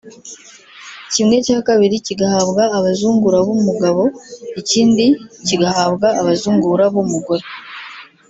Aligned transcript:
kimwe 1.13 1.37
cya 1.45 1.59
kabiri 1.67 1.95
kigahabwa 2.07 2.63
abazungura 2.77 3.37
b’umugabo 3.45 4.01
ikindi 4.59 5.05
kigahabwa 5.47 6.07
abazungura 6.21 6.85
b’umugore 6.93 7.45